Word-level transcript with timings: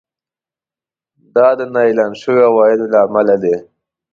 دا 1.35 1.47
د 1.59 1.61
نااعلان 1.73 2.11
شويو 2.21 2.47
عوایدو 2.49 2.85
له 2.93 2.97
امله 3.05 3.35
دی 3.43 3.55